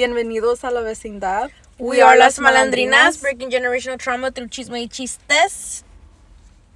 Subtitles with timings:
[0.00, 1.50] Bienvenidos a la vecindad.
[1.78, 5.84] We are Las Malandrinas, breaking generational trauma through chisme y chistes.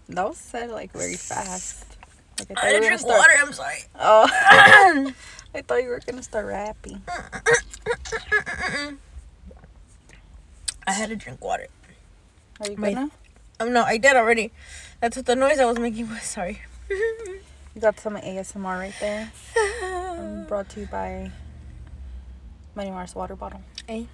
[0.08, 1.84] That was said like very fast.
[2.38, 3.80] Like, I had to drink start- water, I'm sorry.
[4.00, 4.26] Oh.
[5.54, 7.02] I thought you were gonna start rapping.
[10.86, 11.66] I had to drink water.
[12.60, 13.10] Are you My- gonna?
[13.60, 14.50] Um, no, I did already.
[15.02, 16.22] That's what the noise I was making was.
[16.22, 16.62] Sorry.
[16.88, 19.30] You got some ASMR right there.
[20.10, 21.30] Um, brought to you by
[22.80, 23.60] Money Mars water bottle.
[23.86, 24.06] Hey.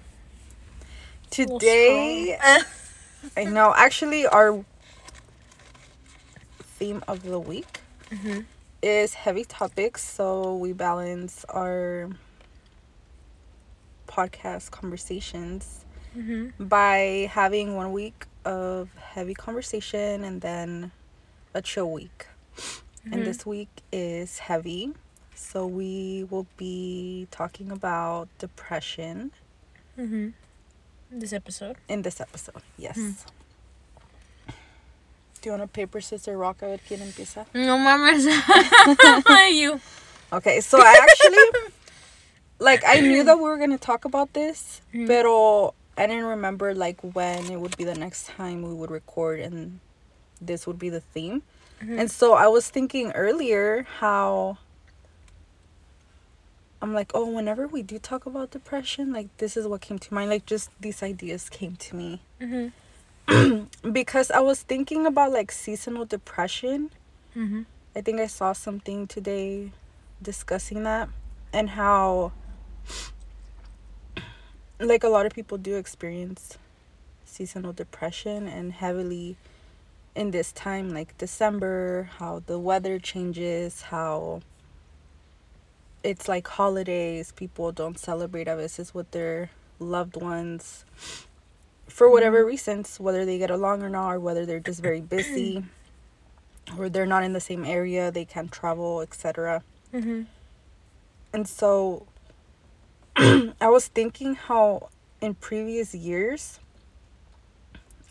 [1.29, 2.37] Today,
[3.37, 3.73] I know.
[3.73, 4.65] Actually, our
[6.77, 7.79] theme of the week
[8.11, 8.43] Mhm.
[8.81, 12.09] is heavy topics, so we balance our
[14.05, 20.91] podcast conversations hmm by having one week of heavy conversation and then
[21.53, 22.27] a chill week.
[23.05, 23.25] And Mhm.
[23.25, 24.91] this week is heavy.
[25.39, 29.31] So we will be talking about depression
[29.95, 30.29] hmm
[31.11, 31.77] This episode.
[31.87, 32.61] in this episode.
[32.77, 32.97] Yes.
[32.97, 33.11] Hmm.
[35.41, 36.61] Do you want a paper, scissors, rock?
[36.63, 37.45] A ver quién empieza.
[37.53, 38.25] No mames.
[39.53, 39.79] you.
[40.33, 41.71] Okay, so I actually,
[42.59, 45.07] like, I knew that we were going to talk about this, Mhm.
[45.07, 49.39] pero I didn't remember, like, when it would be the next time we would record
[49.39, 49.79] and
[50.41, 51.43] this would be the theme.
[51.81, 51.99] Mhm.
[52.01, 54.57] And so I was thinking earlier how
[56.81, 60.13] I'm like, oh, whenever we do talk about depression, like, this is what came to
[60.13, 60.29] mind.
[60.29, 62.21] Like, just these ideas came to me.
[62.39, 62.67] hmm
[63.91, 66.91] because I was thinking about, like, seasonal depression.
[67.33, 67.63] hmm
[67.95, 69.71] I think I saw something today
[70.21, 71.09] discussing that
[71.51, 72.31] and how
[74.79, 76.57] like a lot of people do experience
[77.25, 79.35] seasonal depression and heavily
[80.15, 84.41] in this time like December, how the weather changes, how
[86.03, 90.85] it's like holidays, people don't celebrate veces with their loved ones.
[91.87, 95.63] For whatever reasons, whether they get along or not, or whether they're just very busy
[96.77, 99.63] or they're not in the same area, they can't travel, etc.
[99.91, 100.23] hmm
[101.33, 102.05] And so
[103.15, 104.89] I was thinking how
[105.21, 106.59] in previous years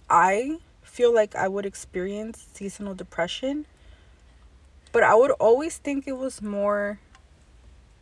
[0.08, 3.66] I feel like I would experience seasonal depression,
[4.92, 6.98] but I would always think it was more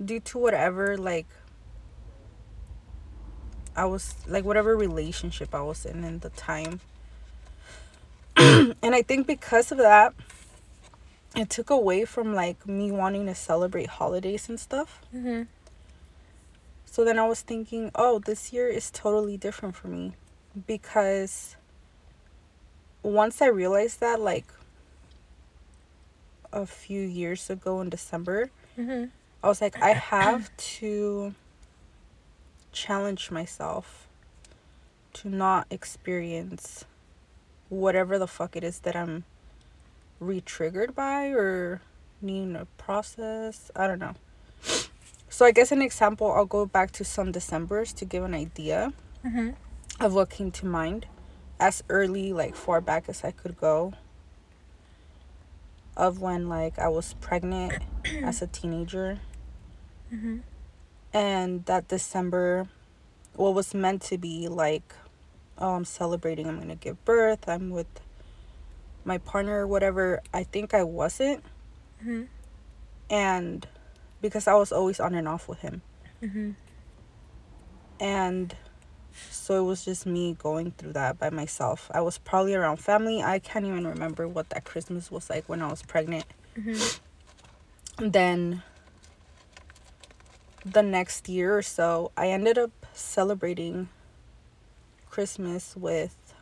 [0.03, 1.27] due to whatever like
[3.77, 6.81] I was like whatever relationship I was in in the time.
[8.37, 10.15] and I think because of that
[11.37, 15.00] it took away from like me wanting to celebrate holidays and stuff.
[15.10, 15.43] hmm
[16.87, 20.12] So then I was thinking, oh, this year is totally different for me
[20.66, 21.56] because
[23.03, 24.47] once I realized that, like
[26.53, 29.06] a few years ago in December, hmm
[29.44, 31.34] I was like, I have to
[32.72, 34.09] challenge myself
[35.12, 36.87] to not experience
[37.69, 39.25] whatever the fuck it is that I'm
[40.19, 41.82] re triggered by or
[42.22, 43.71] needing to process.
[43.77, 44.15] I don't know.
[45.28, 48.94] So I guess an example, I'll go back to some Decembers to give an idea
[49.22, 49.50] hmm
[50.00, 51.05] of what came to mind
[51.61, 53.93] as early like far back as I could go
[55.99, 57.75] of when like I was pregnant
[58.22, 59.21] as a teenager
[60.15, 60.39] hmm
[61.13, 62.67] and that December
[63.37, 64.95] what was meant to be like
[65.59, 67.87] oh I'm celebrating I'm going to give birth I'm with
[69.05, 71.45] my partner or whatever I think I wasn't
[72.03, 72.23] hmm
[73.11, 73.67] and
[74.21, 75.83] because I was always on and off with him
[76.21, 76.51] hmm
[78.01, 78.57] and
[79.31, 81.91] so it was just me going through that by myself.
[81.95, 83.23] I was probably around family.
[83.23, 86.25] I can't even remember what that Christmas was like when I was pregnant.
[86.55, 86.75] hmm
[87.99, 88.63] then
[90.65, 93.89] the next year or so, I ended up celebrating
[95.11, 96.35] Christmas with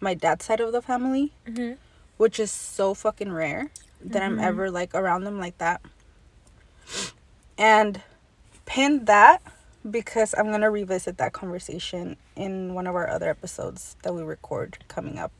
[0.00, 1.72] my dad's side of the family, hmm
[2.16, 4.42] which is so fucking rare that I'm Mhm.
[4.42, 5.80] ever like around them like that.
[7.56, 8.02] And
[8.66, 9.40] pin that
[9.88, 14.78] because I'm gonna revisit that conversation in one of our other episodes that we record
[14.88, 15.30] coming up.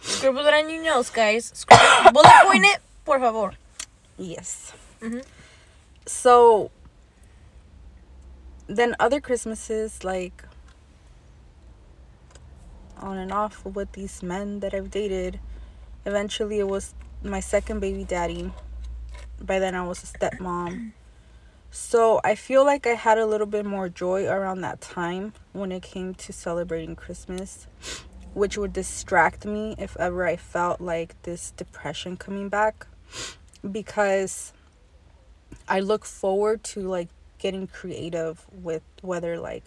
[0.00, 1.52] Scribble it on your notes, guys.
[1.54, 3.52] Scribble, bullet point it, por favor.
[4.18, 4.72] Yes.
[5.00, 5.20] hmm
[6.06, 6.70] So
[8.66, 10.44] then other Christmases like
[12.98, 15.38] on and off with these men that I've dated.
[16.06, 18.52] Eventually it was my second baby daddy.
[19.40, 20.92] By then I was a stepmom.
[21.70, 25.72] So I feel like I had a little bit more joy around that time when
[25.72, 27.66] it came to celebrating Christmas,
[28.32, 32.86] which would distract me if ever I felt like this depression coming back
[33.70, 34.52] because
[35.68, 37.08] I look forward to like
[37.44, 39.64] getting creative with whether like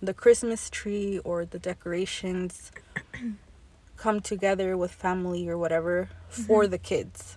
[0.00, 2.72] the Christmas tree or the decorations
[3.96, 6.42] come together with family or whatever mm-hmm.
[6.42, 7.36] for the kids.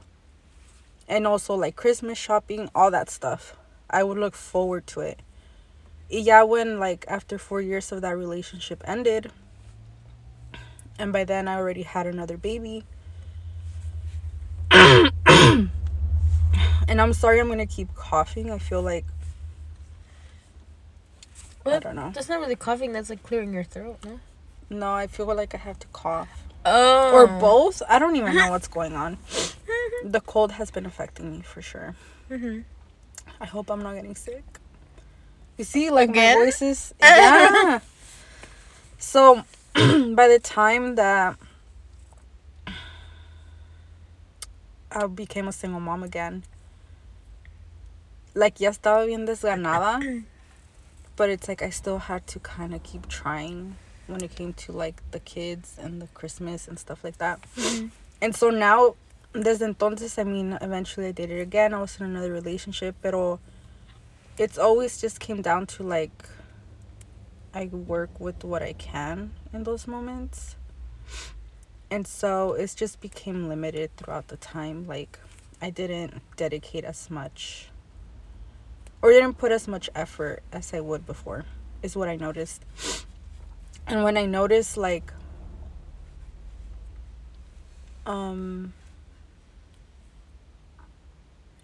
[1.08, 3.56] And also like Christmas shopping, all that stuff.
[3.88, 5.20] I would look forward to it.
[6.10, 9.32] Yeah, when like after 4 years of that relationship ended,
[10.98, 12.86] and by then I already had another baby.
[14.72, 15.70] and
[16.90, 18.50] I'm sorry I'm going to keep coughing.
[18.50, 19.06] I feel like
[21.66, 22.12] I don't know.
[22.14, 22.92] That's not really coughing.
[22.94, 24.20] That's like clearing your throat, no?
[24.70, 26.30] No, I feel like I have to cough.
[26.66, 27.12] Oh.
[27.14, 27.82] Or both.
[27.88, 29.18] I don't even know what's going on.
[30.04, 31.96] The cold has been affecting me for sure.
[32.28, 32.60] hmm
[33.42, 34.44] I hope I'm not getting sick.
[35.58, 36.38] You see, like Again?
[36.38, 37.80] my voice is yeah.
[39.00, 41.38] so by the time that
[44.92, 46.44] I became a single mom again,
[48.36, 50.00] like ya estaba bien desganada,
[51.16, 53.78] but it's like I still had to kind of keep trying
[54.08, 57.42] when it came to like the kids and the Christmas and stuff like that.
[57.56, 57.92] Mhm.
[58.22, 58.96] And so now,
[59.34, 61.74] desde entonces, I mean, eventually I dated again.
[61.74, 63.40] I was in another relationship, pero
[64.38, 66.30] it's always just came down to like
[67.54, 70.56] I work with what I can in those moments.
[71.90, 74.86] And so it's just became limited throughout the time.
[74.88, 75.20] Like
[75.62, 77.70] I didn't dedicate as much
[79.06, 81.46] or didn't put as much effort as I would before,
[81.84, 82.66] is what I noticed.
[83.86, 85.14] And when I noticed like
[88.08, 88.74] um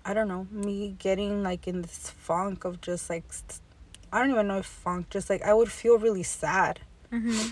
[0.06, 3.60] I don't know, me getting like in this funk of just like st-
[4.14, 6.82] I don't even know if funk, just like I would feel really sad.
[7.10, 7.48] hmm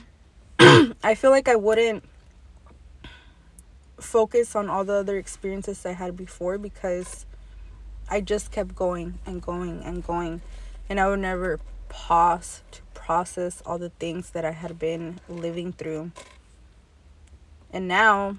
[1.03, 2.03] I feel like I wouldn't
[4.00, 7.25] focus on all the other experiences I had before because
[8.09, 10.41] I just kept going and going and going
[10.89, 11.59] and I would never
[11.89, 16.11] pause to process all the things that I had been living through.
[17.71, 18.38] And now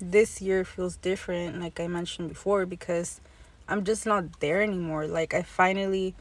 [0.00, 3.20] this year feels different like I mentioned before because
[3.68, 5.06] I'm just not there anymore.
[5.06, 6.14] Like I finally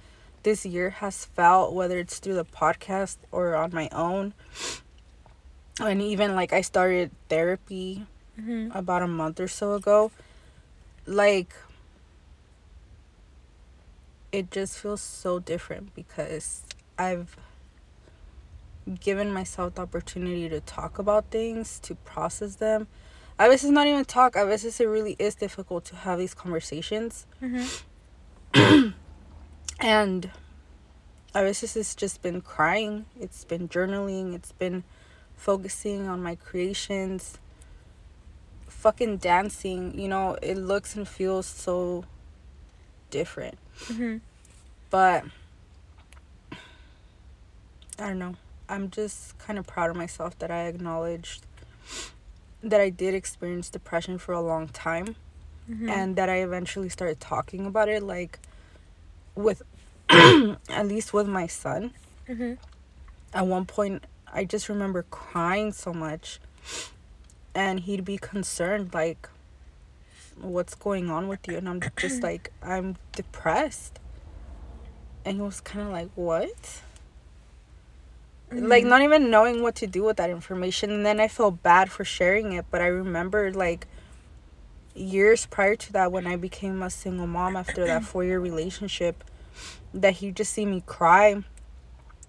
[0.43, 4.33] this year has felt whether it's through the podcast or on my own
[5.79, 8.05] and even like I started therapy
[8.35, 10.11] hmm about a month or so ago
[11.05, 11.53] like
[14.31, 16.63] it just feels so different because
[16.97, 17.37] I've
[18.99, 22.87] given myself the opportunity to talk about things, to process them.
[23.37, 26.33] I A veces not even talk, a veces it really is difficult to have these
[26.33, 27.25] conversations.
[27.39, 27.65] hmm
[29.79, 30.31] And
[31.35, 34.83] a veces it's just been crying, it's been journaling, it's been
[35.35, 37.37] focusing on my creations,
[38.83, 39.97] fucking dancing.
[39.97, 42.03] You know, it looks and feels so
[43.09, 43.57] different.
[43.87, 44.17] hmm
[44.89, 45.23] But
[47.97, 48.35] I don't know.
[48.67, 51.45] I'm just kind of proud of myself that I acknowledged
[52.61, 55.15] that I did experience depression for a long time
[55.67, 58.39] hmm and that I eventually started talking about it like
[59.33, 59.61] with
[60.09, 61.91] at least with my son.
[62.27, 62.53] hmm
[63.33, 66.39] At one point I just remember crying so much
[67.55, 69.29] and he'd be concerned like
[70.39, 71.57] what's going on with you?
[71.57, 73.99] And I'm just like I'm depressed.
[75.25, 76.81] And he was kind of like, "What?"
[78.51, 80.91] like not even knowing what to do with that information.
[80.91, 83.87] And then i felt bad for sharing it but i remember like
[84.93, 89.23] years prior to that when i became a single mom after that four year relationship
[89.91, 91.43] that he'd just see me cry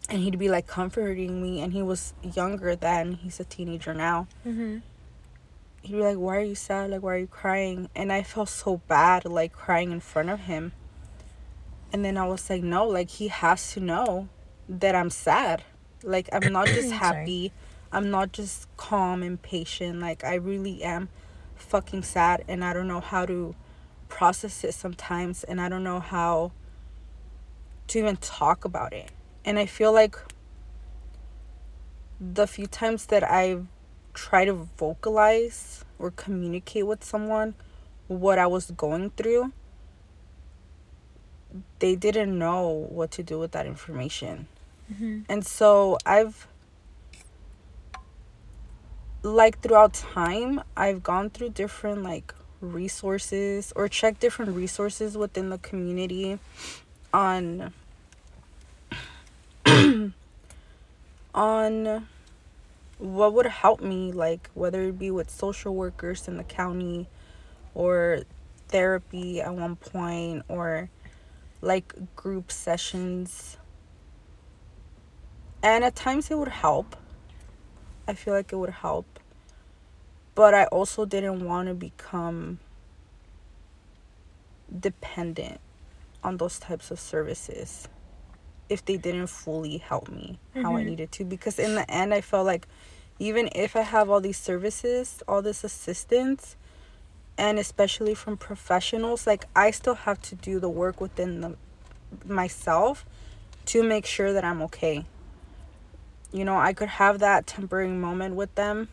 [0.09, 1.61] and he'd be like comforting me.
[1.61, 3.15] And he was younger then.
[3.15, 4.27] He's a teenager now.
[4.43, 4.79] Hmm
[5.85, 6.91] he'd be like why are you sad?
[6.91, 7.89] Like why are you crying?
[7.95, 10.73] And i felt so bad like crying in front of him.
[11.93, 14.29] And then i was like no like he has to know
[14.69, 15.63] that i'm sad.
[16.03, 17.53] Like i'm not just happy.
[17.93, 20.01] I'm not just calm and patient.
[20.01, 21.09] Like i really am
[21.55, 23.55] fucking sad and i don't know how to
[24.09, 26.51] process it sometimes and i don't know how
[27.87, 29.11] to even talk about it.
[29.45, 30.17] And i feel like
[32.21, 33.67] the few times that i've
[34.15, 37.55] tried to vocalize or communicate with someone
[38.09, 39.53] what i was going through
[41.79, 44.49] they didn't know what to do with that information.
[44.99, 46.47] Hmm and so I've
[49.23, 55.59] like throughout time I've gone through different like resources or checked different resources within the
[55.59, 56.39] community
[57.15, 57.73] on
[61.35, 62.07] on
[62.99, 67.09] what would help me like whether it be with social workers in the county
[67.75, 68.21] or
[68.69, 70.89] therapy at one point or
[71.61, 73.57] like group sessions
[75.65, 76.95] And at times it would help.
[78.07, 79.19] I feel like it would help.
[80.35, 82.59] But I also didn't want to become
[84.79, 85.61] dependent
[86.23, 87.89] on those types of services
[88.69, 90.87] if they didn't fully help me how I Mhm.
[90.87, 91.25] needed to.
[91.25, 92.67] Because in the end, I felt like
[93.19, 96.57] even if I have all these services, all this assistance,
[97.37, 101.57] and especially from professionals, like I still have to do the work within the,
[102.27, 103.05] myself
[103.67, 105.05] to make sure that I'm okay.
[106.33, 108.89] You know, I could have that temporary moment with them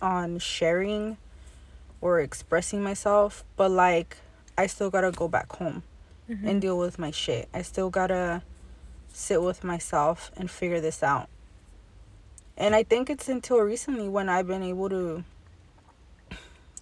[0.00, 1.16] on sharing
[2.00, 4.16] or expressing myself, but like
[4.58, 5.82] I still gotta go back home
[6.28, 6.46] Mhm.
[6.48, 7.48] and deal with my shit.
[7.54, 8.42] I still gotta
[9.12, 11.28] sit with myself and figure this out.
[12.56, 15.24] And I think it's until recently when I've been able to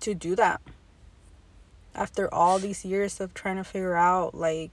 [0.01, 0.61] to do that.
[1.95, 4.71] After all these years of trying to figure out like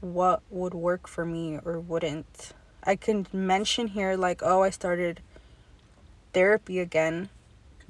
[0.00, 2.52] what would work for me or wouldn't.
[2.84, 5.20] I can mention here like oh I started
[6.32, 7.28] therapy again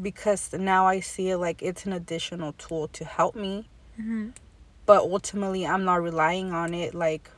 [0.01, 3.69] because now I see it like it's an additional tool to help me
[4.01, 4.33] Mhm.
[4.91, 7.31] But ultimately I'm not relying on it like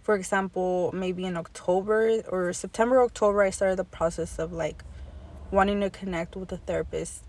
[0.00, 4.82] for example maybe in October or September October I started the process of like
[5.50, 7.24] wanting to connect with a therapist.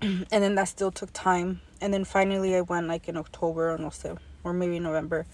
[0.02, 1.62] And then that still took time.
[1.80, 5.26] And then finally I went like in October or no sé, or maybe November.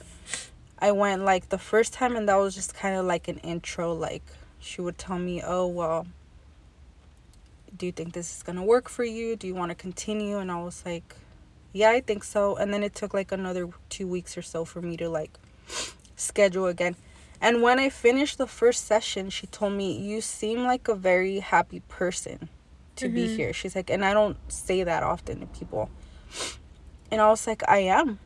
[0.78, 3.92] I went like the first time and that was just kind of like an intro
[3.92, 4.24] like
[4.60, 6.06] she would tell me oh well
[7.76, 9.36] do you think this is going to work for you?
[9.36, 10.38] Do you want to continue?
[10.38, 11.14] And I was like
[11.72, 12.56] yeah i think so.
[12.56, 15.38] And then it took like another two weeks or so for me to like
[16.16, 16.96] schedule again.
[17.40, 21.40] And when i finished the first session she told me you seem like a very
[21.40, 22.48] happy person
[22.96, 23.36] to be Mhm.
[23.36, 23.52] here.
[23.52, 25.88] She's like and i don't say that often to people.
[27.10, 28.18] And i was like i am.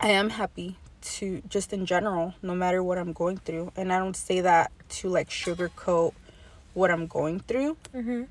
[0.00, 0.76] I am happy
[1.16, 3.72] to just in general no matter what i'm going through.
[3.76, 6.12] And i don't say that to like sugarcoat
[6.74, 7.76] what i'm going through.
[7.94, 8.28] Mhm.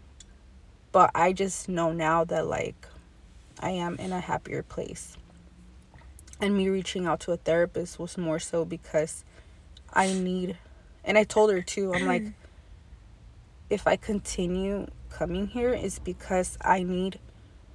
[0.91, 2.87] but I just know now that like
[3.59, 5.17] I am in a happier place.
[6.39, 9.23] And me reaching out to a therapist was more so because
[9.93, 10.57] I need
[11.03, 11.93] and I told her too.
[11.93, 12.23] I'm like
[13.69, 17.19] if I continue coming here is because I need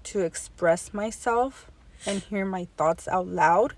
[0.05, 1.71] to express myself
[2.07, 3.75] and hear my thoughts out loud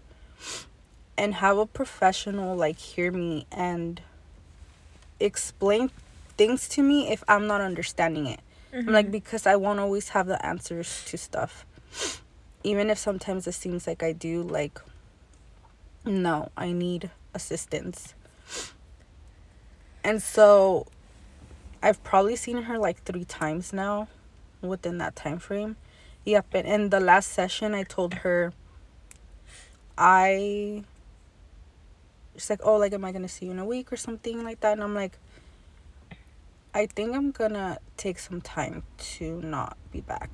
[1.16, 4.00] and have a professional like hear me and
[5.20, 5.90] explain
[6.36, 8.40] things to me if I'm not understanding it.
[8.72, 9.12] I'm like mm-hmm.
[9.12, 11.66] because I won't always have the answers to stuff.
[12.64, 14.80] Even if sometimes it seems like I do, like
[16.04, 18.14] no, I need assistance.
[20.04, 20.86] And so
[21.82, 24.08] I've probably seen her like three times now
[24.60, 25.76] within that time frame.
[26.24, 28.52] Yep, and in the last session I told her
[29.96, 30.84] I
[32.34, 34.60] she's like, Oh, like am I gonna see you in a week or something like
[34.60, 34.72] that?
[34.72, 35.18] And I'm like
[36.74, 38.82] I think I'm gonna take some time
[39.16, 40.30] to not be back.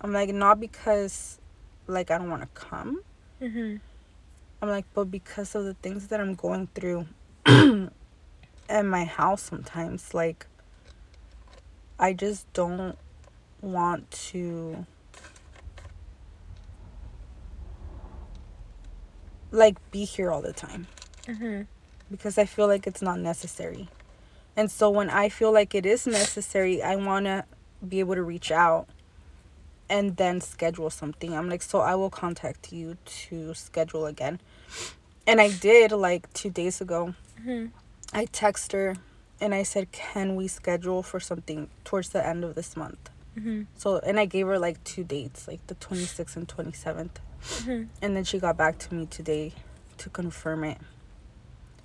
[0.00, 1.38] I'm like, not because
[1.86, 3.02] like I don't wanna come.
[3.40, 3.80] Mhm.
[4.60, 7.06] I'm like, but because of the things that I'm going through
[7.46, 10.46] at my house sometimes, like
[11.98, 12.96] I just don't
[13.60, 14.86] want to
[19.50, 20.86] like be here all the time
[21.26, 21.66] Mhm.
[22.10, 23.88] because I feel like it's not necessary.
[24.56, 27.44] And so when I feel like it is necessary, I want to
[27.86, 28.88] be able to reach out
[29.88, 31.34] and then schedule something.
[31.36, 34.40] I'm like, so I will contact you to schedule again.
[35.26, 37.14] And I did like 2 days ago.
[37.40, 37.70] Mhm.
[38.12, 38.96] I text her
[39.40, 43.66] and I said, "Can we schedule for something towards the end of this month?" Mhm.
[43.76, 47.20] So, and I gave her like two dates, like the 26th and 27th.
[47.40, 47.88] Mhm.
[48.02, 49.52] And then she got back to me today
[49.98, 50.78] to confirm it.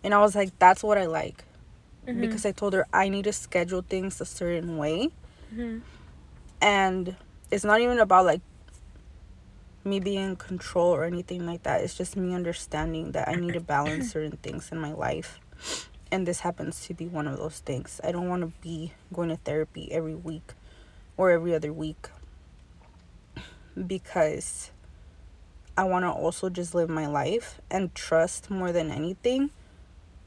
[0.04, 1.44] And I was like, that's what I like.
[2.08, 2.22] Mhm.
[2.22, 5.12] Because I told her I need to schedule things a certain way.
[5.54, 5.82] Mhm.
[6.62, 7.16] And
[7.54, 8.42] it's not even about like
[9.84, 11.82] me being in control or anything like that.
[11.82, 15.40] It's just me understanding that I need to balance certain things in my life.
[16.12, 18.02] And this happens to be one of those things.
[18.04, 20.54] I don't want to be going to therapy every week
[21.16, 22.10] or every other week
[23.86, 24.72] because
[25.78, 29.52] I want to also just live my life and trust more than anything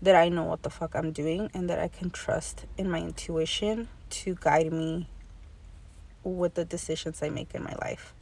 [0.01, 3.01] that I know what the fuck I'm doing and that I can trust in my
[3.01, 5.09] intuition to guide me
[6.35, 8.15] with the decisions I make in my life.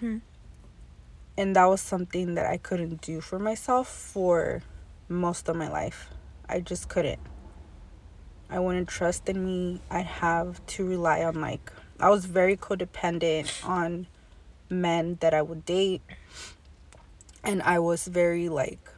[0.00, 0.22] Mhm.
[1.36, 4.62] And that was something that I couldn't do for myself for
[5.08, 6.08] most of my life.
[6.48, 7.20] I just couldn't.
[8.48, 9.80] I wouldn't trust in me.
[9.90, 14.06] I'd have to rely on like I was very codependent on
[14.68, 16.02] men that I would date
[17.44, 18.90] and I was very like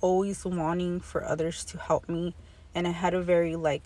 [0.00, 2.34] always wanting for others to help me
[2.74, 3.84] and I had a very like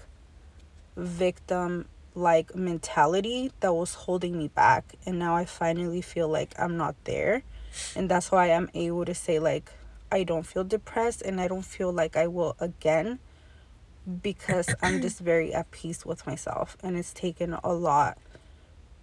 [0.96, 6.76] victim like mentality that was holding me back and now I finally feel like I'm
[6.76, 7.42] not there.
[7.96, 9.70] And that's why I'm able to say like
[10.12, 13.18] I don't feel depressed and I don't feel like I will again
[14.22, 16.76] because I'm just very at peace with myself.
[16.82, 18.18] And it's taken a lot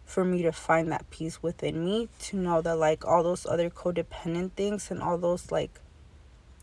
[0.06, 3.70] for me to find that peace within me to know that like all those other
[3.70, 5.80] codependent things and all those like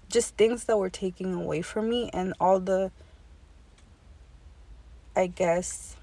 [0.08, 2.90] just things that were taking away from me and all the
[5.16, 5.96] I guess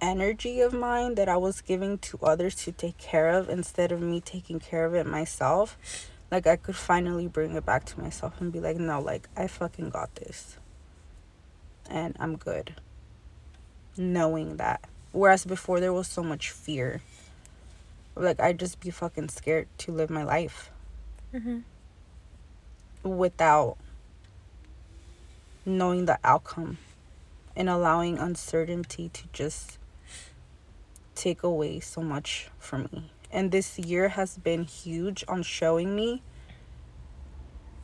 [0.00, 4.00] energy of mine that I was giving to others to take care of instead of
[4.00, 5.76] me taking care of it myself,
[6.30, 9.46] like I could finally bring it back to myself and be like, no, like I
[9.46, 10.58] fucking got this.
[11.88, 12.74] And I'm good.
[13.96, 14.84] Knowing that.
[15.12, 17.00] Whereas before there was so much fear.
[18.14, 20.70] Like I'd just be fucking scared to live my life.
[21.34, 21.60] Mm-hmm.
[23.08, 23.76] Without
[25.64, 26.78] knowing the outcome
[27.56, 29.77] and allowing uncertainty to just
[31.18, 33.10] take away so much from me.
[33.30, 36.22] And this year has been huge on showing me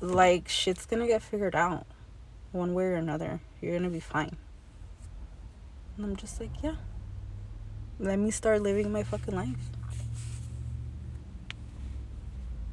[0.00, 1.86] like shit's gonna get figured out
[2.52, 3.40] one way or another.
[3.60, 4.36] You're gonna be fine.
[5.96, 6.76] And I'm just like, yeah.
[7.98, 9.70] Let me start living my fucking life.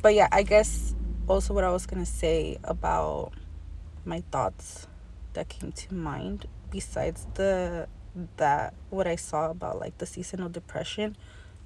[0.01, 0.95] But yeah, I guess
[1.27, 3.31] also what I was gonna say about
[4.05, 4.87] my thoughts
[5.33, 7.87] that came to mind besides the
[8.37, 11.15] that what I saw about like the seasonal depression,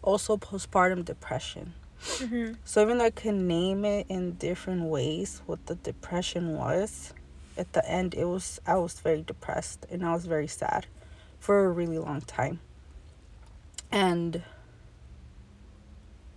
[0.01, 1.73] also postpartum depression.
[2.01, 2.53] Mm-hmm.
[2.63, 7.13] So even though I could name it in different ways what the depression was,
[7.57, 10.87] at the end it was I was very depressed and I was very sad
[11.39, 12.59] for a really long time.
[13.91, 14.43] And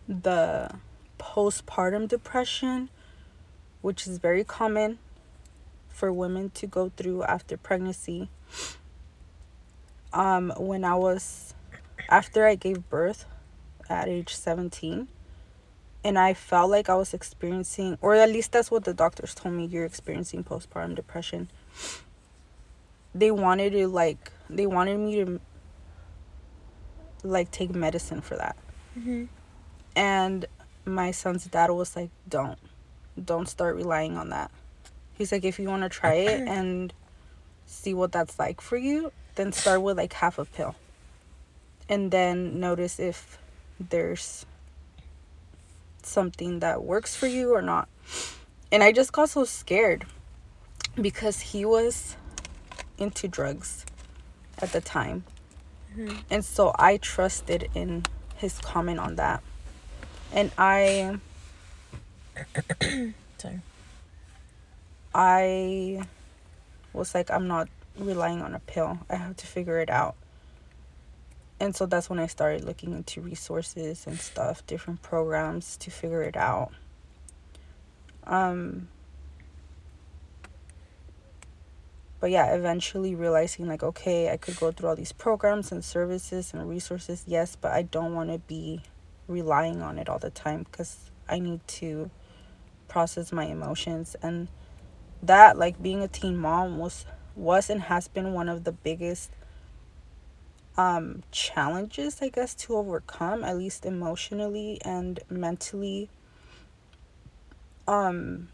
[0.06, 0.70] the
[1.18, 2.88] postpartum depression,
[3.82, 4.98] which is very common
[5.88, 8.30] for women to go through after pregnancy,
[10.18, 11.54] um, when I was
[12.10, 13.24] after I gave birth
[13.88, 15.06] at age 17
[16.04, 19.54] and I felt like I was experiencing or at least that's what the doctors told
[19.54, 21.48] me you're experiencing postpartum depression.
[23.14, 25.40] They wanted to like they wanted me to
[27.22, 28.56] like take medicine for that.
[28.98, 29.24] Mm-hmm.
[29.94, 30.46] And
[30.84, 32.58] my son's dad was like, "Don't.
[33.22, 34.50] Don't start relying on that."
[35.14, 36.92] He's like, "If you want to try it and
[37.66, 40.74] see what that's like for you, then start with like half a pill.
[41.88, 43.38] And then notice if
[43.78, 44.44] there's
[46.02, 47.88] something that works for you or not.
[48.70, 50.04] And i just got so scared
[51.00, 52.16] because he was
[52.98, 53.86] into drugs
[54.58, 55.24] at the time.
[55.96, 56.18] Mm-hmm.
[56.30, 58.04] and so i trusted in
[58.36, 59.42] his comment on that.
[60.32, 61.18] And i
[63.38, 63.60] sorry.
[65.14, 66.02] I
[66.92, 68.98] was like i'm not relying on a pill.
[69.10, 70.14] I have to figure it out.
[71.60, 76.22] And so that's when I started looking into resources and stuff, different programs to figure
[76.22, 76.70] it out.
[78.24, 78.88] Um
[82.20, 86.52] but yeah, eventually realizing like okay, I could go through all these programs and services
[86.52, 88.82] and resources, yes, but I don't want to be
[89.26, 92.10] relying on it all the time cuz I need to
[92.86, 94.48] process my emotions and
[95.22, 97.04] that like being a teen mom was
[97.38, 99.30] was and has been one of the biggest
[100.76, 106.08] um, challenges, I guess, to overcome, at least emotionally and mentally.
[107.86, 108.48] Um,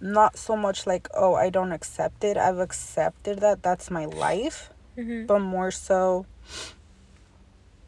[0.00, 2.36] not so much like, oh, I don't accept it.
[2.36, 5.26] I've accepted that that's my life, mm-hmm.
[5.26, 6.26] but more so.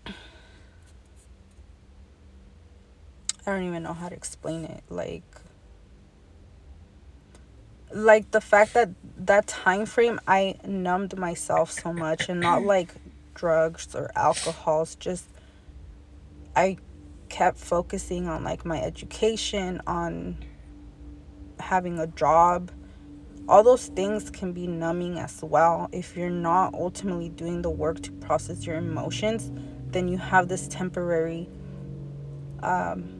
[0.06, 0.12] I
[3.46, 4.84] don't even know how to explain it.
[4.90, 5.24] Like,
[7.92, 12.94] like the fact that that time frame I numbed myself so much and not like
[13.34, 15.28] drugs or alcohols just
[16.56, 16.78] I
[17.28, 20.38] kept focusing on like my education on
[21.60, 22.70] having a job.
[23.48, 25.88] All those things can be numbing as well.
[25.92, 29.50] If you're not ultimately doing the work to process your emotions
[29.92, 31.48] then you have this temporary
[32.62, 33.17] um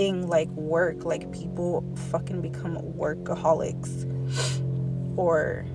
[0.00, 4.06] thing like work like people fucking become workaholics
[5.18, 5.66] or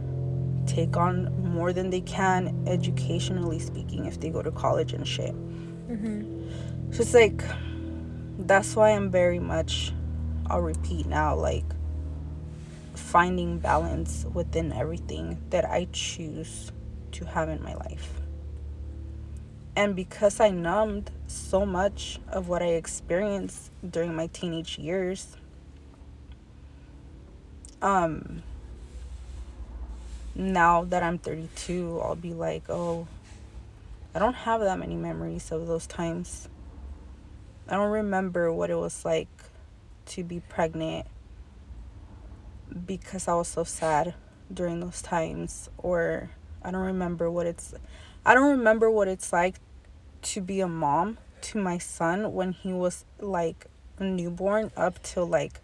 [0.66, 5.36] take on more than they can educationally speaking if they go to college and shit
[5.88, 6.92] mm-hmm.
[6.92, 7.44] so it's like
[8.40, 9.94] that's why i'm very much
[10.48, 11.64] i'll repeat now like
[12.96, 16.72] finding balance within everything that i choose
[17.12, 18.22] to have in my life
[19.76, 25.36] And because I numbed so much of what I experienced during my teenage years,
[27.82, 28.42] um,
[30.34, 33.08] now that I'm 32, I'll be like, oh,
[34.14, 36.48] I don't have that many memories of those times.
[37.68, 39.28] I don't remember what it was like
[40.08, 41.08] to be pregnant
[42.86, 44.14] because I was so sad
[44.54, 46.30] during those times or
[46.64, 47.74] I don't remember what it's
[48.26, 49.56] I don't remember what it's like
[50.26, 53.68] to be a mom to my son when he was like
[54.00, 55.62] a newborn up till like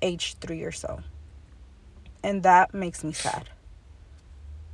[0.00, 1.02] age 3 or so.
[2.22, 3.50] And that makes me sad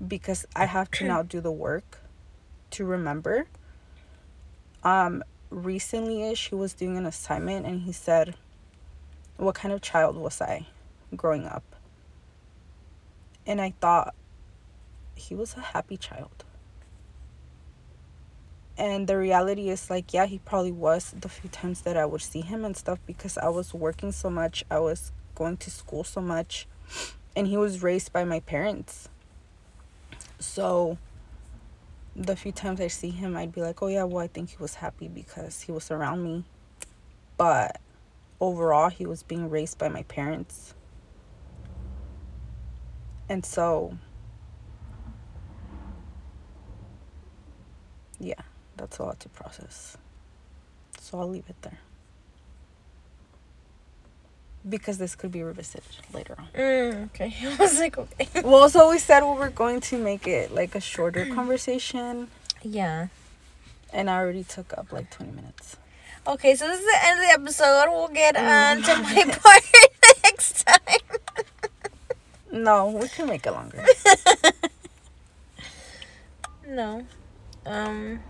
[0.06, 2.00] because I have to now do the work
[2.70, 3.46] to remember.
[4.84, 8.34] Um recently ish he was doing an assignment and he said
[9.36, 10.66] what kind of child was I
[11.16, 11.64] growing up?
[13.44, 14.14] And I thought
[15.16, 16.44] he was a happy child.
[18.78, 22.22] And the reality is like yeah, he probably was the few times that I would
[22.22, 26.04] see him and stuff because I was working so much, I was going to school
[26.04, 26.66] so much
[27.34, 29.08] and he was raised by my parents.
[30.38, 30.98] So
[32.14, 34.56] the few times I see him, I'd be like, oh yeah, well, I think he
[34.58, 36.44] was happy because he was around me.
[37.36, 37.80] But
[38.40, 40.74] overall, he was being raised by my parents.
[43.28, 43.96] And so,
[48.18, 48.42] yeah,
[48.82, 49.96] that's a lot to process.
[50.98, 51.78] So I'll leave it there
[54.68, 56.48] because this could be revisited later on.
[56.52, 57.32] Mm, okay.
[57.44, 58.28] I was like, okay.
[58.42, 62.26] well, so we said we were going to make it like a shorter conversation.
[62.62, 63.06] Yeah.
[63.92, 65.76] And I already took up like 20 minutes.
[66.26, 67.86] Okay, so this is the end of the episode.
[67.88, 69.62] We'll get on to my part
[70.24, 71.18] next time.
[72.50, 73.84] no, we can make it longer.
[76.66, 77.06] no.
[77.64, 78.20] Um.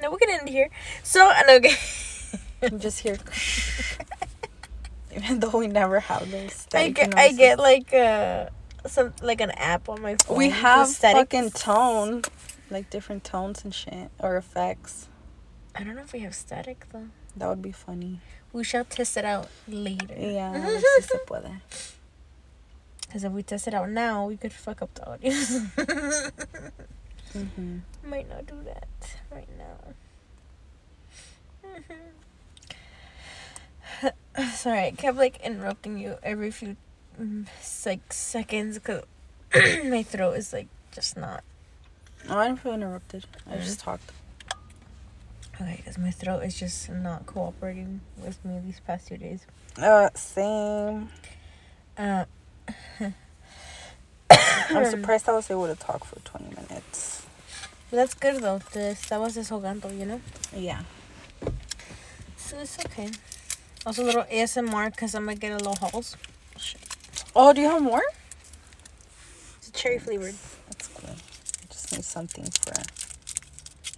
[0.00, 0.70] No, we can end here.
[1.02, 1.76] So, and okay.
[2.62, 3.18] I'm just here.
[5.14, 6.66] even though we never have this.
[6.74, 8.46] I get, I get like uh
[8.86, 10.36] some like an app on my phone.
[10.36, 12.22] We have fucking tone,
[12.70, 15.08] like different tones and shit or effects.
[15.74, 17.08] I don't know if we have static though.
[17.36, 18.20] That would be funny.
[18.52, 20.14] We shall test it out later.
[20.18, 20.54] Yeah,
[21.00, 21.60] se puede.
[23.02, 25.32] Because if we test it out now, we could fuck up the audio.
[27.34, 27.78] mm-hmm.
[28.04, 29.94] Might not do that right now.
[31.64, 31.94] Mm-hmm.
[34.54, 36.76] sorry, I kept like interrupting you every few
[37.20, 37.46] mm,
[37.86, 39.04] like seconds because
[39.84, 41.42] my throat is like just not.
[42.28, 43.26] Oh, I didn't feel interrupted.
[43.46, 43.62] I mm-hmm.
[43.62, 44.12] just talked.
[45.60, 49.44] Okay, because my throat is just not cooperating with me these past two days.
[49.76, 51.08] Uh, same.
[51.96, 52.24] Uh,
[54.70, 54.90] I'm hmm.
[54.90, 57.26] surprised I was able to talk for 20 minutes.
[57.90, 58.60] That's good though.
[58.72, 60.20] Te estabas desahogando, you know?
[60.54, 60.82] Yeah.
[62.36, 63.10] So it's okay.
[63.86, 66.16] Also a little ASMR because I'm gonna get a little halls.
[67.34, 68.02] Oh, do you have more?
[69.58, 70.34] It's cherry flavored.
[70.66, 71.10] That's cool.
[71.10, 72.74] I just need something for.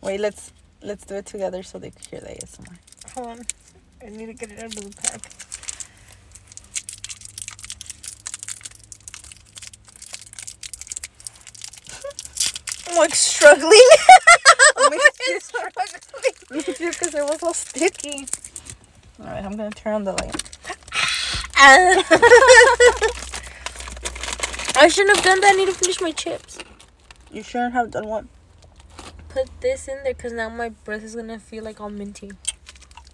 [0.07, 0.53] Wait, let's
[0.83, 2.77] let's do it together so they can hear the ASMR.
[3.15, 3.41] Hold on,
[4.03, 5.50] I need to get it out of the pack.
[12.91, 13.71] I'm like struggling.
[14.77, 14.99] I'm
[15.41, 15.87] struggling.
[16.67, 18.27] because it was all sticky.
[19.21, 20.43] All right, I'm gonna turn on the light.
[24.77, 25.53] I shouldn't have done that.
[25.53, 26.59] I need to finish my chips.
[27.31, 28.25] You shouldn't have done what?
[29.29, 32.33] Put this in there because now my breath is gonna feel like all minty.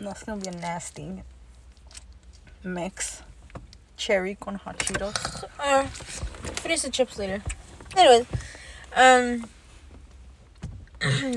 [0.00, 1.22] That's gonna be a nasty
[2.64, 3.22] mix.
[3.96, 5.44] Cherry con hot Cheetos.
[5.58, 7.42] Uh, finish the chips later.
[7.96, 8.26] Anyways,
[8.94, 9.48] um,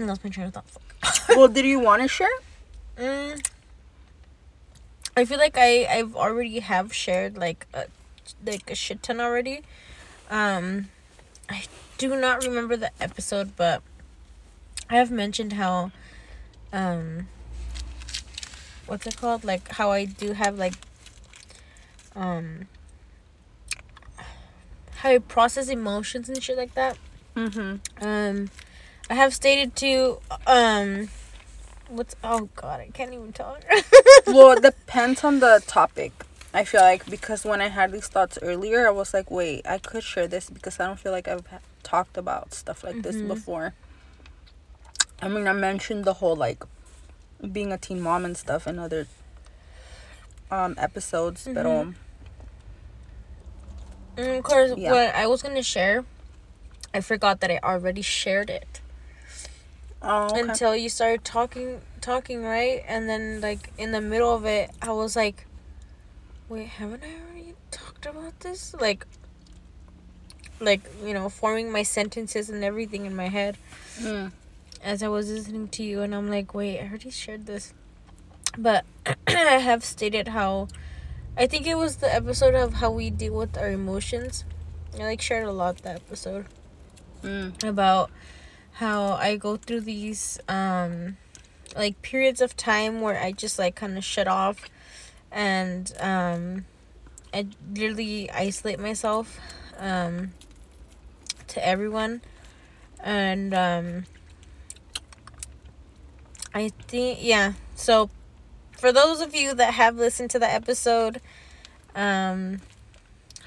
[0.05, 0.65] lost my train of thought.
[1.29, 2.27] well, did you want to share?
[2.97, 3.45] Mm,
[5.15, 7.85] I feel like I I've already have shared like a,
[8.45, 9.61] like a shit ton already.
[10.29, 10.89] Um,
[11.49, 11.63] I
[11.97, 13.81] do not remember the episode, but
[14.89, 15.91] I have mentioned how,
[16.71, 17.27] um,
[18.85, 19.43] what's it called?
[19.43, 20.75] Like how I do have like,
[22.15, 22.67] um,
[24.97, 26.97] how I process emotions and shit like that.
[27.35, 28.05] Mm-hmm.
[28.05, 28.49] Um,
[29.15, 31.09] have stated to um
[31.89, 33.63] What's oh god, I can't even talk.
[34.27, 36.11] well, it depends on the topic.
[36.53, 39.79] I feel like because when I had these thoughts earlier, I was like, wait, I
[39.79, 41.47] could share this because I don't feel like I've
[41.81, 43.01] talked about stuff like mm-hmm.
[43.01, 43.73] this before.
[45.19, 46.63] I mean, I mentioned the whole like
[47.51, 49.07] being a teen mom and stuff in other
[50.51, 51.55] um episodes, mm-hmm.
[51.55, 51.95] but um
[54.15, 54.91] and of course, yeah.
[54.91, 56.05] what I was gonna share,
[56.93, 58.81] I forgot that I already shared it.
[60.01, 60.39] Oh, okay.
[60.41, 64.91] until you started talking talking right and then like in the middle of it i
[64.93, 65.45] was like
[66.47, 69.05] wait haven't i already talked about this like
[70.61, 73.57] like you know forming my sentences and everything in my head
[73.99, 74.31] Mm.
[74.81, 77.73] as i was listening to you and i'm like wait i already shared this
[78.57, 78.85] but
[79.27, 80.69] i have stated how
[81.35, 84.45] i think it was the episode of how we deal with our emotions
[84.97, 86.45] i like shared a lot that episode
[87.21, 87.61] Mm.
[87.67, 88.09] about
[88.79, 91.17] how I go through these um
[91.75, 94.69] like periods of time where I just like kind of shut off
[95.33, 96.65] and um
[97.33, 99.37] I literally isolate myself
[99.77, 100.31] um
[101.49, 102.21] to everyone.
[103.03, 104.05] And um
[106.53, 108.09] I think yeah so
[108.71, 111.19] for those of you that have listened to the episode
[111.95, 112.61] um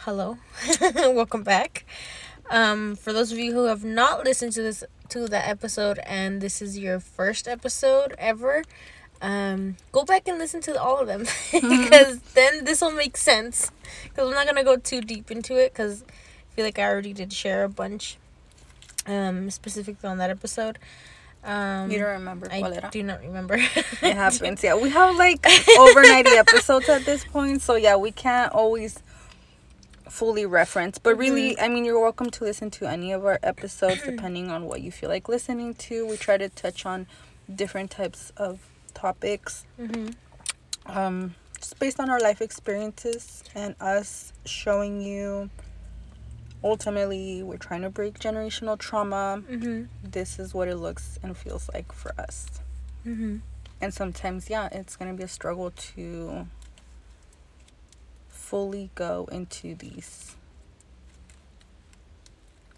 [0.01, 0.37] hello.
[0.95, 1.87] Welcome back
[2.53, 6.41] um, for those of you who have not listened to this to the episode and
[6.41, 8.62] this is your first episode ever,
[9.21, 13.71] um, go back and listen to all of them because then this will make sense.
[14.05, 17.12] Because I'm not gonna go too deep into it because I feel like I already
[17.12, 18.17] did share a bunch,
[19.07, 20.79] um, specifically on that episode.
[21.45, 23.55] Um, You don't remember I do not remember.
[23.57, 23.65] It
[24.15, 24.62] happens.
[24.62, 25.45] Yeah, we have like
[25.79, 29.03] over 90 episodes at this point, so yeah, we can't always
[30.12, 30.98] fully reference.
[30.98, 34.66] But really, I mean, you're welcome to listen to any of our episodes depending on
[34.66, 36.07] what you feel like listening to.
[36.07, 37.07] We try to touch on
[37.53, 38.61] different types of
[38.94, 40.09] topics, hmm
[40.85, 45.48] um, just based on our life experiences and us showing you.
[46.64, 49.42] Ultimately, we're trying to break generational trauma.
[49.48, 52.46] hmm This is what it looks and feels like for us.
[53.05, 53.37] hmm
[53.81, 56.46] and sometimes yeah it's to be a struggle to
[58.53, 60.37] fully go into these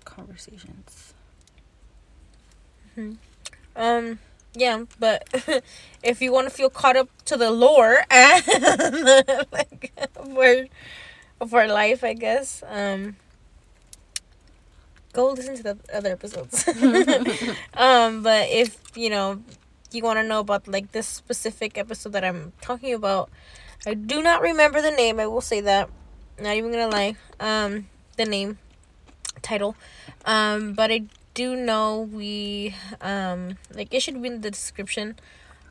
[0.04, 1.14] conversations
[2.94, 3.12] Hmm.
[3.74, 4.18] Um,
[4.54, 5.26] yeah, but
[6.02, 8.44] if you want to feel caught up to the lore and
[9.52, 9.92] like
[11.40, 13.16] of our life, I guess, um,
[15.12, 16.68] go listen to the other episodes.
[17.74, 19.42] um, but if you know
[19.90, 23.30] you want to know about like this specific episode that I'm talking about,
[23.86, 25.20] I do not remember the name.
[25.20, 25.90] I will say that.
[26.40, 27.16] Not even gonna lie.
[27.38, 28.58] Um, the name,
[29.42, 29.76] title,
[30.24, 35.16] um, but I do know we um like it should be in the description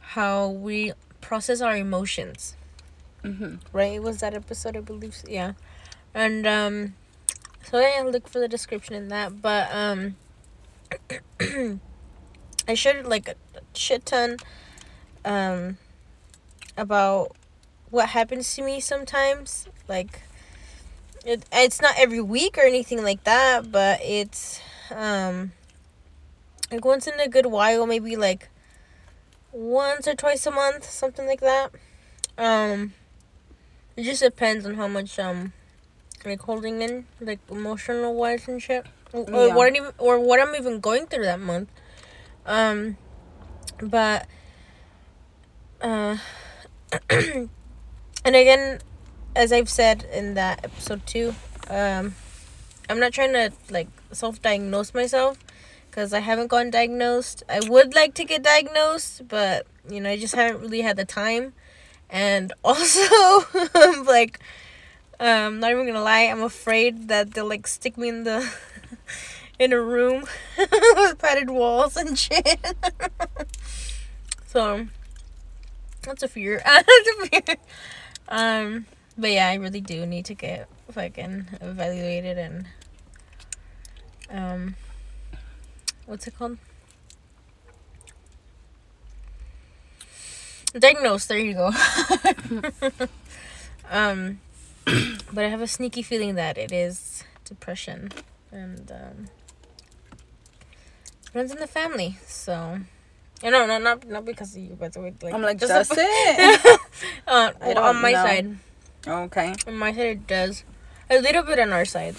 [0.02, 2.58] how we process our emotions
[3.24, 3.56] mm-hmm.
[3.72, 5.54] right it was that episode i believe yeah
[6.14, 6.94] and um
[7.64, 10.18] so yeah look for the description in that but um
[12.68, 13.36] i shared like a
[13.74, 14.36] shit ton
[15.24, 15.78] um
[16.76, 17.34] about
[17.94, 20.24] what happens to me sometimes like
[21.24, 25.52] it, it's not every week or anything like that but it's um
[26.72, 28.50] like once in a good while maybe like
[29.52, 31.72] once or twice a month something like that.
[32.36, 32.94] Um
[33.96, 35.54] it just depends on how much um
[36.26, 38.88] like holding in like emotional wise and shit.
[39.14, 39.56] Or, or Yeah.
[39.56, 41.70] what I'm even, or what I'm even going through that month.
[42.48, 42.98] Um
[43.80, 44.26] but
[45.80, 46.18] uh
[48.26, 48.80] and again
[49.36, 51.36] as I've said in that episode too
[51.70, 52.16] um
[52.90, 55.38] I'm not trying to like self-diagnose myself
[55.90, 57.44] because I haven't gotten diagnosed.
[57.48, 61.06] I would like to get diagnosed, but you know, I just haven't really had the
[61.06, 61.54] time.
[62.10, 63.02] And also,
[63.76, 64.40] I'm like,
[65.20, 68.52] um, not even gonna lie, I'm afraid that they'll like stick me in the
[69.60, 70.26] in a room
[70.58, 72.60] with padded walls and shit.
[74.48, 74.88] so
[76.02, 76.62] that's a fear.
[76.66, 77.56] that's a fear.
[78.34, 82.66] Um, but yeah, I really do need to get fucking evaluated and
[84.32, 84.76] um
[86.08, 86.58] what's it called?
[90.74, 91.68] Diagnosed, there you go.
[93.92, 94.40] um
[95.32, 98.12] but I have a sneaky feeling that it is depression
[98.52, 99.28] and um
[101.36, 102.80] runs in the family, so
[103.44, 105.14] no, no, no, not not because of you, by the way.
[105.22, 106.80] Like, i'm like just does a- it
[107.28, 108.24] uh, well, on my know.
[108.24, 108.58] side,
[109.08, 110.64] okay on my side it does.
[111.10, 112.16] A little bit on our side.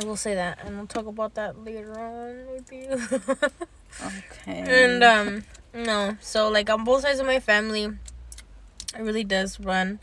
[0.00, 2.88] I will say that, and we'll talk about that later on with you.
[4.00, 9.60] okay and um, no, so like on both sides of my family, it really does
[9.60, 9.98] run.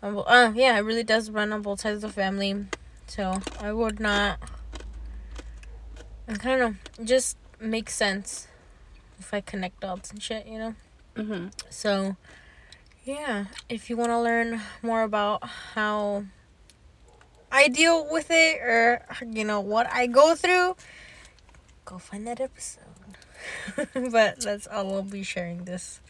[0.00, 2.66] bo- Uh, yeah, it really does run on both sides of the family.
[3.06, 4.38] So I would not.
[6.28, 6.74] I don't know.
[6.98, 8.48] It just makes sense
[9.18, 10.74] if I connect dots and shit, you know.
[11.16, 11.48] mm-hmm.
[11.70, 12.16] So,
[13.04, 16.24] yeah, if you want to learn more about how
[17.50, 20.76] I deal with it or, you know, what I go through,
[21.84, 22.82] go find that episode.
[24.12, 26.00] but that's all we'll be sharing this.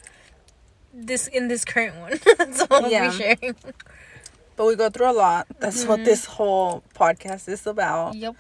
[0.93, 2.21] This in this current one.
[2.39, 3.11] that's all we'll Yeah.
[3.11, 3.57] be sharing.
[4.57, 5.47] But we go through a lot.
[5.61, 6.05] That's what Mhm.
[6.05, 8.15] this whole podcast is about.
[8.15, 8.37] Yep.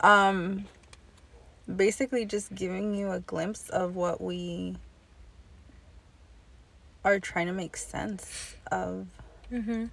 [0.00, 0.66] Um
[1.76, 4.76] basically just giving you a glimpse of what we
[7.04, 9.06] are trying to make sense of
[9.52, 9.86] Mm-hmm.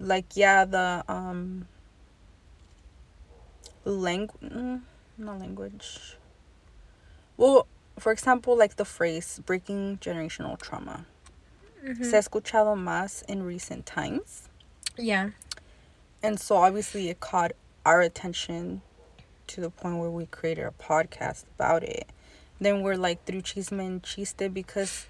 [0.00, 1.68] like yeah the um
[3.84, 4.80] language
[5.18, 6.16] not language
[7.36, 7.66] well
[7.98, 11.06] for example like the phrase breaking generational trauma
[11.86, 12.02] Mm-hmm.
[12.02, 14.48] se ha escuchado más in recent times
[14.98, 15.30] Yeah.
[16.20, 17.52] and so obviously it caught
[17.84, 18.80] our attention
[19.46, 22.08] to the point where we created a podcast about it
[22.60, 25.06] then we're like through chisme and chiste because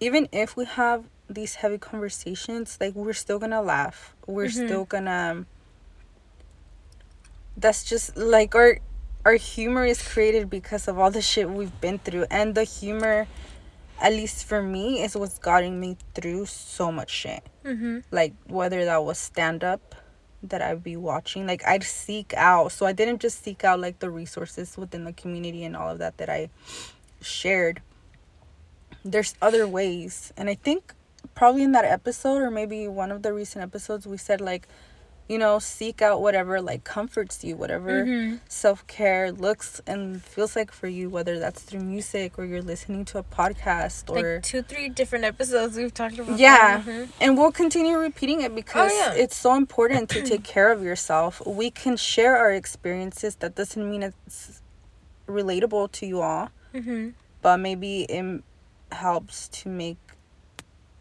[0.00, 4.66] even if we have these heavy conversations like we're still gonna laugh we're Mhm.
[4.66, 5.44] still gonna
[7.56, 8.78] that's just like our
[9.24, 13.26] our humor is created because of all the shit we've been through and the humor
[14.00, 17.98] at least for me is what's gotten me through so much shit Mm-hmm.
[18.10, 19.94] like whether that was stand up
[20.42, 23.98] that I'd be watching like I'd seek out so I didn't just seek out like
[23.98, 26.48] the resources within the community and all of that that I
[27.20, 27.82] shared
[29.04, 30.94] there's other ways and I think
[31.34, 34.66] probably in that episode or maybe one of the recent episodes we said like
[35.28, 38.36] you know seek out whatever like comforts you whatever Mm-hmm.
[38.48, 43.18] self-care looks and feels like for you whether that's through music or you're listening to
[43.18, 46.38] a podcast or Like two, three different episodes we've talked about.
[46.38, 46.80] Yeah.
[46.82, 47.08] Mhm.
[47.20, 49.12] and we'll continue repeating it because yeah.
[49.12, 51.42] it's so important to take care of yourself.
[51.46, 53.36] We can share our experiences.
[53.36, 54.62] That doesn't mean it's
[55.26, 57.12] relatable to you all, Mhm.
[57.42, 58.42] but maybe it
[58.92, 59.98] helps to make,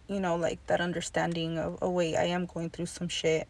[0.07, 3.47] you know, like that understanding of, oh, wait, I am going through some shit.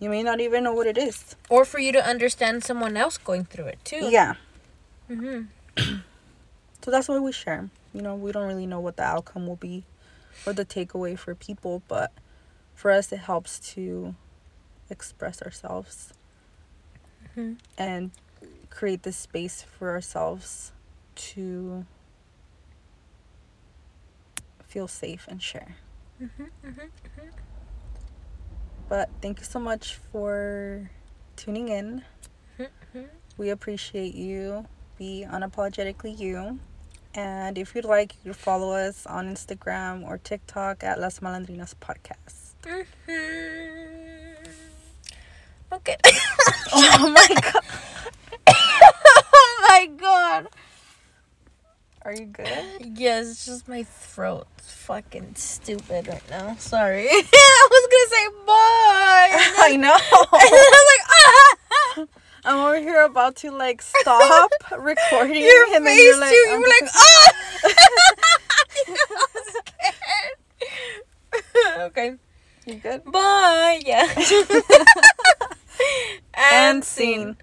[0.00, 1.36] You may not even know what it is.
[1.48, 4.08] Or for you to understand someone else going through it too.
[4.10, 4.34] Yeah.
[5.10, 5.96] Mm-hmm.
[6.84, 7.70] So that's why we share.
[7.94, 9.84] You know, we don't really know what the outcome will be
[10.46, 12.12] or the takeaway for people, but
[12.74, 14.14] for us, it helps to
[14.90, 16.12] express ourselves
[17.34, 17.56] Mhm.
[17.78, 18.10] and
[18.68, 20.72] create this space for ourselves
[21.14, 21.86] to
[24.74, 25.76] feel safe and share.
[26.20, 26.50] Mhm.
[26.66, 26.90] Mhm.
[28.88, 30.90] But thank you so much for
[31.36, 32.02] tuning in.
[32.58, 33.06] Mhm.
[33.38, 34.66] We appreciate you.
[34.98, 36.58] Be unapologetically you.
[37.14, 41.74] And if you'd like, you can follow us on Instagram or TikTok at Las Malandrinas
[41.78, 42.58] Podcast.
[42.66, 44.48] Mhm.
[45.70, 45.96] Okay.
[46.74, 47.64] Oh my god.
[48.48, 50.48] oh my god.
[52.04, 52.46] Are you good?
[52.98, 54.46] Yes, it's just my throat.
[54.58, 56.54] It's fucking stupid right now.
[56.56, 57.08] Sorry.
[57.10, 59.30] I was gonna say bye.
[59.64, 59.96] I know.
[60.34, 62.06] And then I was like, ah!
[62.44, 65.42] I'm over here about to like stop recording.
[65.42, 66.36] Your and then face you're like, too.
[66.36, 67.32] You I'm were like, ah!
[68.88, 69.46] I was
[71.32, 71.80] scared.
[71.90, 72.16] okay.
[72.66, 73.04] You good?
[73.06, 73.80] Bye.
[73.86, 74.12] Yeah.
[76.34, 77.36] And scene.